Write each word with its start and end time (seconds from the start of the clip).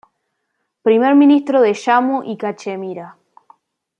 Primer 0.87 1.13
Ministro 1.19 1.61
de 1.61 1.75
Jammu 1.75 2.23
y 2.23 2.35
Cachemira. 2.35 3.15